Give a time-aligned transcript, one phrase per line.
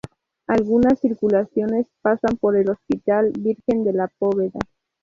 [0.47, 4.57] Algunas circulaciones pasan por el Hospital Virgen de la Poveda.